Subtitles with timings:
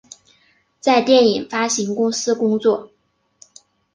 [0.79, 2.89] 在电影发行公司工作。